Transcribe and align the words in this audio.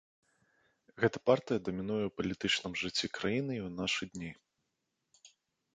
Гэтая 1.03 1.21
партыя 1.29 1.59
дамінуе 1.67 1.99
ў 2.07 2.11
палітычным 2.21 2.73
жыцці 2.83 3.07
краіны 3.19 3.51
і 3.61 3.65
ў 3.67 3.69
нашы 3.79 4.03
дні. 4.17 4.31